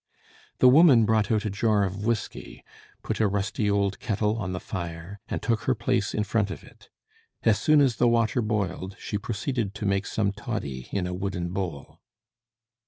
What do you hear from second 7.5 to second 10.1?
soon as the water boiled, she proceeded to make